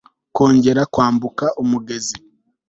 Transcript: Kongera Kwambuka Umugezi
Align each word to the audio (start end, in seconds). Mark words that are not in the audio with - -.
Kongera 0.35 0.83
Kwambuka 0.93 1.45
Umugezi 1.61 2.15